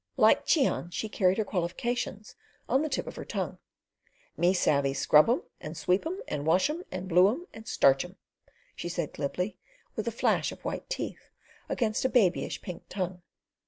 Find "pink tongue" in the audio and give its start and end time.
12.63-13.21